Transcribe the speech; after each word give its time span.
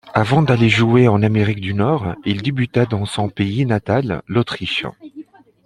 Avant 0.15 0.41
d'aller 0.41 0.67
jouer 0.67 1.07
en 1.07 1.21
Amérique 1.21 1.61
du 1.61 1.75
Nord, 1.75 2.15
il 2.25 2.41
débuta 2.41 2.87
dans 2.87 3.05
son 3.05 3.29
pays 3.29 3.67
natal, 3.67 4.23
l'Autriche. 4.25 4.87